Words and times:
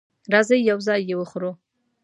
راځئ 0.33 0.59
یو 0.69 0.77
ځای 0.87 0.99
یی 1.09 1.15
وخورو 1.17 1.51